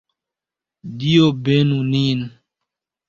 [1.01, 2.19] Dio benu nin!